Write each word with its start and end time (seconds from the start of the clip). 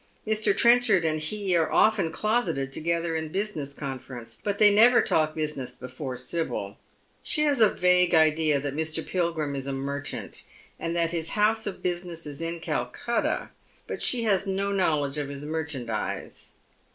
Mr. 0.25 0.57
Trenchard 0.57 1.05
and 1.05 1.19
he 1.19 1.55
are 1.55 1.71
often 1.71 2.11
closeted 2.11 2.73
together 2.73 3.15
in 3.15 3.31
business 3.31 3.71
conference, 3.71 4.39
but 4.43 4.57
they 4.57 4.73
never 4.73 4.99
talk 4.99 5.35
business 5.35 5.75
before 5.75 6.17
Sibyl, 6.17 6.77
She 7.21 7.43
has 7.43 7.61
a 7.61 7.69
vague 7.69 8.15
idea 8.15 8.59
that 8.59 8.75
Mr. 8.75 9.05
Pilgrim 9.05 9.55
is 9.55 9.67
a 9.67 9.73
mer 9.73 10.01
chant, 10.01 10.41
and 10.79 10.95
that 10.95 11.11
his 11.11 11.29
house 11.37 11.67
of 11.67 11.83
business 11.83 12.25
is 12.25 12.41
in 12.41 12.61
Calcutta, 12.61 13.51
but 13.85 14.01
she 14.01 14.23
has 14.23 14.47
no 14.47 14.71
knowledge 14.71 15.19
of 15.19 15.29
his 15.29 15.45
merchandise. 15.45 16.53